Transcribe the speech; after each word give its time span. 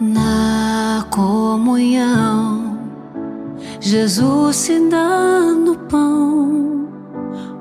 Na 0.00 1.06
comunhão, 1.08 2.80
Jesus 3.80 4.56
se 4.56 4.88
dá 4.90 5.54
no 5.54 5.76
pão, 5.76 6.88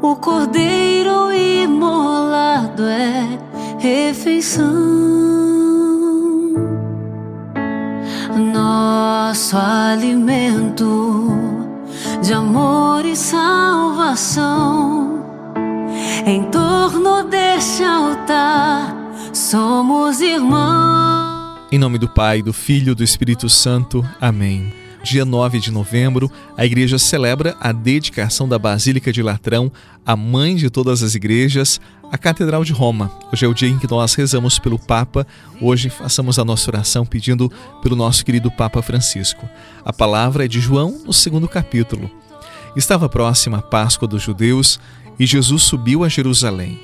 o 0.02 0.16
cordeiro 0.16 1.32
imolado 1.32 2.86
é 2.86 3.38
refeição. 3.78 4.64
Nosso 8.52 9.55
alimento 9.55 11.29
de 12.23 12.34
amor 12.34 13.05
e 13.05 13.15
salvação. 13.15 14.43
Em 16.25 16.45
torno 16.45 17.25
deste 17.25 17.84
altar 17.84 18.95
somos 19.31 20.20
irmãos. 20.20 21.12
Em 21.74 21.80
nome 21.80 21.98
do 21.98 22.08
Pai, 22.08 22.43
do 22.43 22.54
Filho 22.54 22.92
e 22.92 22.96
do 22.96 23.04
Espírito 23.04 23.50
Santo. 23.50 24.07
Amém. 24.21 24.71
Dia 25.04 25.25
9 25.25 25.57
de 25.57 25.71
novembro, 25.71 26.32
a 26.56 26.64
igreja 26.64 27.00
celebra 27.00 27.57
a 27.60 27.71
dedicação 27.71 28.47
da 28.47 28.60
Basílica 28.60 29.11
de 29.11 29.24
Latrão, 29.24 29.71
a 30.06 30.16
mãe 30.16 30.56
de 30.56 30.70
todas 30.70 31.02
as 31.02 31.16
igrejas, 31.16 31.82
a 32.11 32.16
Catedral 32.16 32.64
de 32.64 32.72
Roma. 32.72 33.11
Hoje 33.33 33.44
é 33.44 33.50
o 33.50 33.56
dia 33.56 33.70
em 33.70 33.80
que 33.80 33.89
nós 33.89 34.14
rezamos 34.14 34.59
pelo 34.59 34.78
Papa. 34.78 35.25
Hoje 35.59 35.89
façamos 35.89 36.38
a 36.38 36.45
nossa 36.45 36.70
oração 36.70 37.08
pedindo 37.08 37.52
pelo 37.81 37.95
nosso 37.95 38.23
querido 38.23 38.52
Papa 38.52 38.83
Francisco. 38.83 39.50
A 39.83 39.92
palavra 39.92 40.45
é 40.45 40.47
de 40.47 40.59
João, 40.59 41.02
no 41.03 41.11
segundo 41.11 41.47
capítulo. 41.47 42.08
Estava 42.75 43.09
próxima 43.09 43.58
a 43.58 43.64
Páscoa 43.64 44.08
dos 44.08 44.22
judeus 44.22 44.80
e 45.17 45.25
Jesus 45.25 45.64
subiu 45.64 46.03
a 46.03 46.08
Jerusalém. 46.08 46.80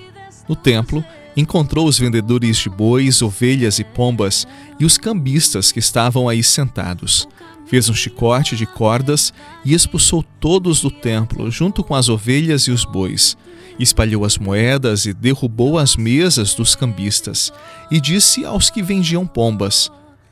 No 0.47 0.55
templo, 0.55 1.05
encontrou 1.39 1.87
os 1.87 1.97
vendedores 1.97 2.57
de 2.57 2.69
bois, 2.69 3.21
ovelhas 3.21 3.79
e 3.79 3.83
pombas 3.83 4.47
e 4.79 4.85
os 4.85 4.97
cambistas 4.97 5.71
que 5.71 5.79
estavam 5.79 6.27
aí 6.27 6.43
sentados 6.43 7.27
fez 7.69 7.87
um 7.87 7.93
chicote 7.93 8.55
de 8.55 8.65
cordas 8.65 9.31
e 9.63 9.75
expulsou 9.75 10.23
todos 10.39 10.81
do 10.81 10.89
templo, 10.89 11.51
junto 11.51 11.83
com 11.83 11.93
as 11.93 12.09
ovelhas 12.09 12.63
e 12.63 12.71
os 12.71 12.83
bois. 12.83 13.37
Espalhou 13.79 14.25
as 14.25 14.39
moedas 14.39 15.05
e 15.05 15.13
derrubou 15.13 15.77
as 15.77 15.95
mesas 15.95 16.55
dos 16.55 16.75
cambistas, 16.75 17.53
e 17.91 18.01
disse 18.01 18.43
aos 18.43 18.71
que 18.71 18.81
vendiam 18.81 19.25
pombas: 19.25 19.91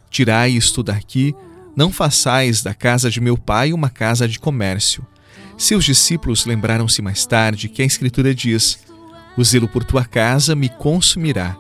Tirai 0.10 0.50
isto 0.50 0.82
daqui, 0.82 1.36
não 1.76 1.92
façais 1.92 2.64
da 2.64 2.74
casa 2.74 3.10
de 3.10 3.22
meu 3.22 3.38
pai 3.38 3.72
uma 3.72 3.90
casa 3.90 4.28
de 4.28 4.40
comércio. 4.40 5.06
Seus 5.56 5.86
discípulos 5.86 6.46
lembraram-se 6.46 7.04
mais 7.04 7.26
tarde 7.28 7.70
que 7.70 7.84
a 7.84 7.86
Escritura 7.86 8.34
diz: 8.34 8.80
O 9.38 9.44
zelo 9.44 9.68
por 9.68 9.84
tua 9.84 10.04
casa 10.04 10.56
me 10.56 10.68
consumirá. 10.68 11.56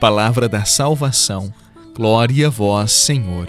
Palavra 0.00 0.48
da 0.48 0.64
salvação. 0.64 1.52
Glória 1.94 2.48
a 2.48 2.50
vós, 2.50 2.90
Senhor. 2.92 3.48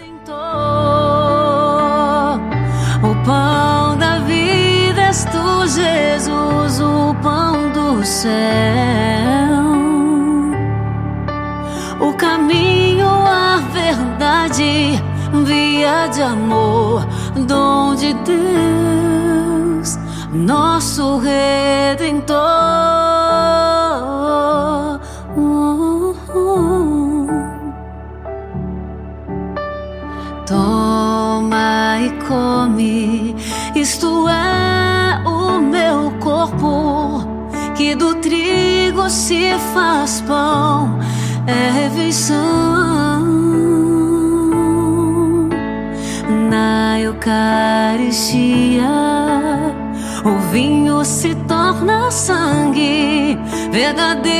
pão 3.25 3.97
da 3.97 4.19
vida 4.19 5.01
és 5.01 5.25
tu, 5.25 5.67
Jesus, 5.67 6.79
o 6.79 7.15
pão 7.21 7.71
do 7.71 8.05
céu. 8.05 8.31
O 11.99 12.13
caminho, 12.13 13.07
a 13.07 13.57
verdade, 13.73 15.01
via 15.43 16.07
de 16.07 16.21
amor, 16.21 17.05
dom 17.47 17.95
de 17.95 18.13
Deus, 18.13 19.97
nosso 20.31 21.17
redentor. 21.17 22.54
Come. 32.27 33.35
Isto 33.75 34.27
é 34.27 35.21
o 35.27 35.59
meu 35.59 36.11
corpo, 36.19 37.23
que 37.75 37.95
do 37.95 38.15
trigo 38.15 39.09
se 39.09 39.53
faz 39.73 40.21
pão, 40.21 40.99
é 41.47 41.69
refeição. 41.71 42.35
Na 46.49 46.99
Eucaristia, 46.99 48.83
o 50.23 50.37
vinho 50.51 51.03
se 51.03 51.35
torna 51.47 52.09
sangue, 52.11 53.37
verdadeira 53.71 54.35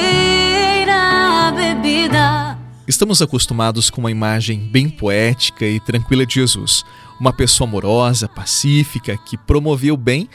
bebida 1.55 2.54
Estamos 2.87 3.19
acostumados 3.19 3.89
com 3.89 3.99
uma 3.99 4.11
imagem 4.11 4.59
bem 4.59 4.87
poética 4.87 5.65
e 5.65 5.79
tranquila 5.79 6.23
de 6.23 6.35
Jesus, 6.35 6.83
uma 7.19 7.33
pessoa 7.33 7.67
amorosa, 7.67 8.29
pacífica, 8.29 9.17
que 9.17 9.35
promovia 9.35 9.91
o 9.91 9.97
bem 9.97 10.29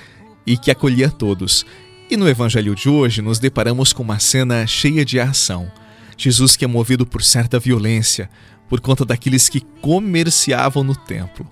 e 0.45 0.57
que 0.57 0.69
acolhia 0.69 1.09
todos. 1.09 1.65
E 2.11 2.17
no 2.17 2.29
evangelho 2.29 2.75
de 2.75 2.89
hoje 2.89 3.23
nos 3.23 3.39
deparamos 3.39 3.93
com 3.93 4.03
uma 4.03 4.19
cena 4.19 4.67
cheia 4.67 5.05
de 5.05 5.21
ação. 5.21 5.71
Jesus 6.17 6.57
que 6.57 6.65
é 6.65 6.69
movido 6.69 7.07
por 7.07 7.23
certa 7.23 7.57
violência, 7.57 8.29
por 8.69 8.81
conta 8.81 9.05
daqueles 9.05 9.49
que 9.49 9.61
comerciavam 9.81 10.83
no 10.83 10.97
templo. 10.97 11.47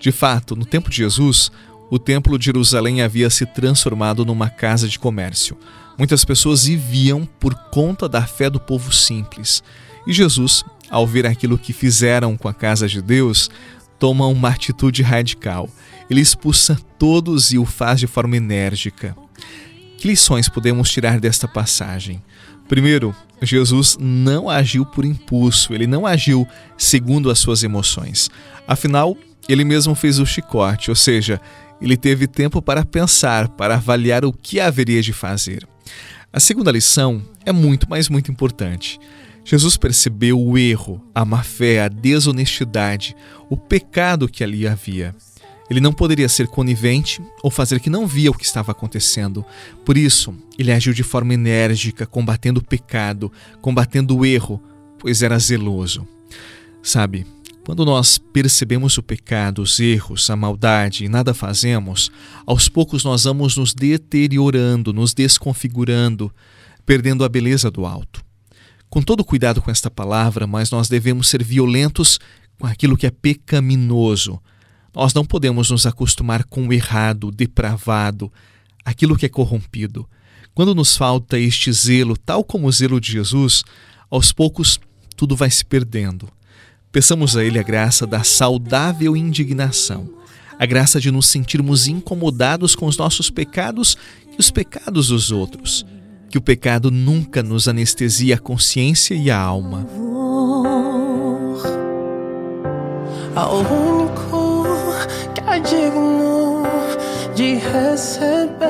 De 0.00 0.10
fato, 0.10 0.56
no 0.56 0.64
tempo 0.64 0.88
de 0.88 0.96
Jesus, 0.96 1.52
o 1.90 1.98
templo 1.98 2.38
de 2.38 2.46
Jerusalém 2.46 3.02
havia 3.02 3.28
se 3.28 3.44
transformado 3.44 4.24
numa 4.24 4.48
casa 4.48 4.88
de 4.88 4.98
comércio. 4.98 5.58
Muitas 5.98 6.24
pessoas 6.24 6.64
viviam 6.64 7.28
por 7.38 7.54
conta 7.70 8.08
da 8.08 8.22
fé 8.22 8.48
do 8.48 8.58
povo 8.58 8.90
simples. 8.90 9.62
E 10.06 10.12
Jesus, 10.12 10.64
ao 10.90 11.06
ver 11.06 11.26
aquilo 11.26 11.58
que 11.58 11.72
fizeram 11.72 12.36
com 12.36 12.48
a 12.48 12.54
casa 12.54 12.88
de 12.88 13.00
Deus, 13.00 13.50
toma 13.98 14.26
uma 14.26 14.48
atitude 14.48 15.02
radical. 15.02 15.68
Ele 16.08 16.20
expulsa 16.20 16.78
todos 16.98 17.52
e 17.52 17.58
o 17.58 17.64
faz 17.64 18.00
de 18.00 18.06
forma 18.06 18.36
enérgica. 18.36 19.16
Que 19.98 20.08
lições 20.08 20.48
podemos 20.48 20.90
tirar 20.90 21.20
desta 21.20 21.46
passagem? 21.46 22.22
Primeiro, 22.68 23.14
Jesus 23.42 23.96
não 24.00 24.48
agiu 24.48 24.86
por 24.86 25.04
impulso, 25.04 25.74
ele 25.74 25.86
não 25.86 26.06
agiu 26.06 26.46
segundo 26.78 27.30
as 27.30 27.38
suas 27.38 27.62
emoções. 27.62 28.30
Afinal, 28.66 29.16
ele 29.48 29.64
mesmo 29.64 29.94
fez 29.94 30.18
o 30.18 30.26
chicote, 30.26 30.90
ou 30.90 30.96
seja, 30.96 31.40
ele 31.80 31.96
teve 31.96 32.26
tempo 32.26 32.62
para 32.62 32.84
pensar, 32.84 33.48
para 33.48 33.74
avaliar 33.74 34.24
o 34.24 34.32
que 34.32 34.60
haveria 34.60 35.02
de 35.02 35.12
fazer. 35.12 35.66
A 36.32 36.38
segunda 36.38 36.70
lição 36.70 37.22
é 37.44 37.52
muito, 37.52 37.86
mas 37.90 38.08
muito 38.08 38.30
importante. 38.30 39.00
Jesus 39.44 39.76
percebeu 39.76 40.40
o 40.40 40.56
erro, 40.56 41.02
a 41.14 41.24
má-fé, 41.24 41.82
a 41.82 41.88
desonestidade, 41.88 43.16
o 43.48 43.56
pecado 43.56 44.28
que 44.28 44.44
ali 44.44 44.66
havia. 44.66 45.14
Ele 45.68 45.80
não 45.80 45.92
poderia 45.92 46.28
ser 46.28 46.48
conivente 46.48 47.22
ou 47.42 47.50
fazer 47.50 47.78
que 47.78 47.88
não 47.88 48.06
via 48.06 48.30
o 48.30 48.34
que 48.34 48.44
estava 48.44 48.72
acontecendo. 48.72 49.44
Por 49.84 49.96
isso, 49.96 50.34
ele 50.58 50.72
agiu 50.72 50.92
de 50.92 51.04
forma 51.04 51.34
enérgica, 51.34 52.06
combatendo 52.06 52.58
o 52.58 52.64
pecado, 52.64 53.30
combatendo 53.60 54.16
o 54.16 54.26
erro, 54.26 54.60
pois 54.98 55.22
era 55.22 55.38
zeloso. 55.38 56.06
Sabe, 56.82 57.24
quando 57.64 57.84
nós 57.84 58.18
percebemos 58.18 58.98
o 58.98 59.02
pecado, 59.02 59.62
os 59.62 59.78
erros, 59.78 60.28
a 60.28 60.34
maldade 60.34 61.04
e 61.04 61.08
nada 61.08 61.32
fazemos, 61.32 62.10
aos 62.44 62.68
poucos 62.68 63.04
nós 63.04 63.24
vamos 63.24 63.56
nos 63.56 63.72
deteriorando, 63.72 64.92
nos 64.92 65.14
desconfigurando, 65.14 66.34
perdendo 66.84 67.24
a 67.24 67.28
beleza 67.28 67.70
do 67.70 67.86
alto 67.86 68.28
com 68.90 69.00
todo 69.00 69.24
cuidado 69.24 69.62
com 69.62 69.70
esta 69.70 69.88
palavra, 69.88 70.48
mas 70.48 70.68
nós 70.70 70.88
devemos 70.88 71.28
ser 71.28 71.44
violentos 71.44 72.18
com 72.58 72.66
aquilo 72.66 72.96
que 72.96 73.06
é 73.06 73.10
pecaminoso. 73.10 74.42
Nós 74.92 75.14
não 75.14 75.24
podemos 75.24 75.70
nos 75.70 75.86
acostumar 75.86 76.42
com 76.42 76.66
o 76.66 76.72
errado, 76.72 77.30
depravado, 77.30 78.30
aquilo 78.84 79.16
que 79.16 79.24
é 79.24 79.28
corrompido. 79.28 80.08
Quando 80.52 80.74
nos 80.74 80.96
falta 80.96 81.38
este 81.38 81.72
zelo, 81.72 82.16
tal 82.16 82.42
como 82.42 82.66
o 82.66 82.72
zelo 82.72 83.00
de 83.00 83.12
Jesus, 83.12 83.62
aos 84.10 84.32
poucos 84.32 84.80
tudo 85.16 85.36
vai 85.36 85.50
se 85.50 85.64
perdendo. 85.64 86.28
Peçamos 86.90 87.36
a 87.36 87.44
Ele 87.44 87.60
a 87.60 87.62
graça 87.62 88.04
da 88.04 88.24
saudável 88.24 89.16
indignação, 89.16 90.10
a 90.58 90.66
graça 90.66 91.00
de 91.00 91.12
nos 91.12 91.28
sentirmos 91.28 91.86
incomodados 91.86 92.74
com 92.74 92.86
os 92.86 92.96
nossos 92.96 93.30
pecados 93.30 93.96
e 94.36 94.40
os 94.40 94.50
pecados 94.50 95.06
dos 95.06 95.30
outros 95.30 95.86
que 96.30 96.38
o 96.38 96.40
pecado 96.40 96.92
nunca 96.92 97.42
nos 97.42 97.66
anestesia 97.66 98.36
a 98.36 98.38
consciência 98.38 99.14
e 99.14 99.28
a 99.30 99.36
alma. 99.36 99.84
Ao 103.34 103.56
único 103.56 104.64
que 105.34 105.40
é 105.40 105.58
digno 105.58 106.62
de 107.34 107.54
receber 107.56 108.60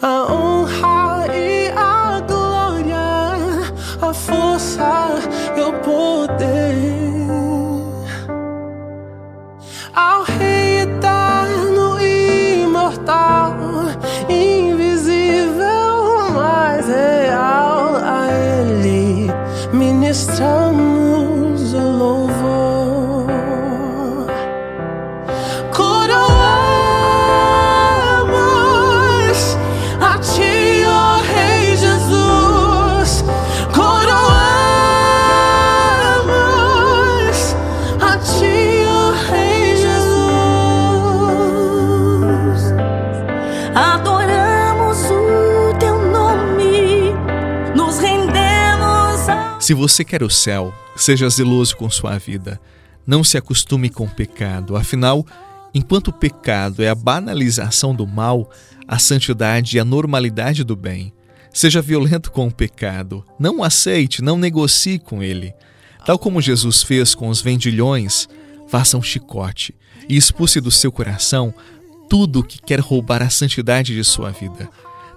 a 0.00 0.32
honra 0.32 1.26
e 1.34 1.68
a 1.70 2.20
glória, 2.20 3.72
a 4.00 4.14
força 4.14 5.18
e 5.56 5.60
o 5.60 5.72
poder. 5.80 6.74
Ao 9.92 10.22
Se 49.64 49.72
você 49.72 50.04
quer 50.04 50.22
o 50.22 50.28
céu, 50.28 50.74
seja 50.94 51.26
zeloso 51.26 51.74
com 51.74 51.88
sua 51.88 52.18
vida. 52.18 52.60
Não 53.06 53.24
se 53.24 53.38
acostume 53.38 53.88
com 53.88 54.04
o 54.04 54.10
pecado. 54.10 54.76
Afinal, 54.76 55.24
enquanto 55.72 56.08
o 56.08 56.12
pecado 56.12 56.82
é 56.82 56.90
a 56.90 56.94
banalização 56.94 57.94
do 57.94 58.06
mal, 58.06 58.50
a 58.86 58.98
santidade 58.98 59.78
é 59.78 59.80
a 59.80 59.84
normalidade 59.84 60.64
do 60.64 60.76
bem. 60.76 61.14
Seja 61.50 61.80
violento 61.80 62.30
com 62.30 62.46
o 62.46 62.52
pecado. 62.52 63.24
Não 63.38 63.60
o 63.60 63.64
aceite, 63.64 64.20
não 64.20 64.36
negocie 64.36 64.98
com 64.98 65.22
ele. 65.22 65.54
Tal 66.04 66.18
como 66.18 66.42
Jesus 66.42 66.82
fez 66.82 67.14
com 67.14 67.30
os 67.30 67.40
vendilhões, 67.40 68.28
faça 68.68 68.98
um 68.98 69.02
chicote 69.02 69.74
e 70.06 70.14
expulse 70.14 70.60
do 70.60 70.70
seu 70.70 70.92
coração 70.92 71.54
tudo 72.10 72.44
que 72.44 72.60
quer 72.60 72.80
roubar 72.80 73.22
a 73.22 73.30
santidade 73.30 73.94
de 73.94 74.04
sua 74.04 74.30
vida. 74.30 74.68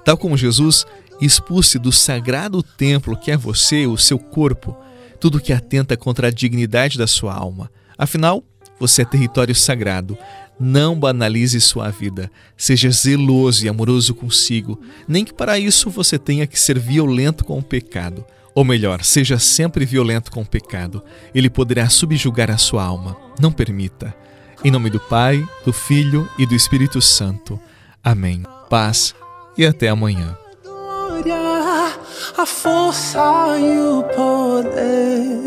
Tal 0.05 0.15
como 0.15 0.37
Jesus 0.37 0.85
expulse 1.21 1.79
do 1.79 1.91
sagrado 1.91 2.61
templo 2.61 3.17
que 3.17 3.31
é 3.31 3.37
você, 3.37 3.87
o 3.87 3.97
seu 3.97 4.19
corpo, 4.19 4.77
tudo 5.19 5.39
que 5.39 5.53
atenta 5.53 5.97
contra 5.97 6.27
a 6.27 6.31
dignidade 6.31 6.97
da 6.97 7.07
sua 7.07 7.33
alma. 7.33 7.71
Afinal, 7.97 8.43
você 8.79 9.01
é 9.01 9.05
território 9.05 9.55
sagrado. 9.55 10.17
Não 10.59 10.99
banalize 10.99 11.59
sua 11.61 11.89
vida. 11.89 12.31
Seja 12.55 12.89
zeloso 12.89 13.65
e 13.65 13.69
amoroso 13.69 14.13
consigo, 14.15 14.79
nem 15.07 15.23
que 15.23 15.33
para 15.33 15.59
isso 15.59 15.89
você 15.89 16.17
tenha 16.17 16.47
que 16.47 16.59
ser 16.59 16.79
violento 16.79 17.43
com 17.43 17.59
o 17.59 17.63
pecado. 17.63 18.25
Ou 18.55 18.63
melhor, 18.63 19.03
seja 19.03 19.37
sempre 19.37 19.85
violento 19.85 20.31
com 20.31 20.41
o 20.41 20.45
pecado. 20.45 21.03
Ele 21.33 21.49
poderá 21.49 21.89
subjugar 21.89 22.49
a 22.49 22.57
sua 22.57 22.83
alma. 22.83 23.15
Não 23.39 23.51
permita. 23.51 24.15
Em 24.63 24.71
nome 24.71 24.89
do 24.89 24.99
Pai, 24.99 25.47
do 25.63 25.71
Filho 25.71 26.27
e 26.39 26.45
do 26.45 26.55
Espírito 26.55 26.99
Santo. 26.99 27.59
Amém. 28.03 28.41
Paz 28.67 29.13
e 29.55 29.63
até 29.63 29.89
amanhã. 29.89 30.35
A 32.37 32.45
força 32.45 33.57
e 33.57 33.79
o 33.79 34.03
poder. 34.03 35.37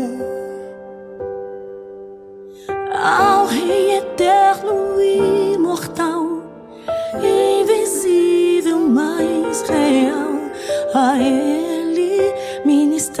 Ao 2.93 3.45
Rei 3.45 3.97
eterno 3.97 4.99
e 4.99 5.53
imortal, 5.53 6.43
invisível, 7.61 8.79
mas 8.79 9.61
real, 9.61 10.51
a 10.93 11.17
Ele 11.17 12.33
ministramos 12.65 13.20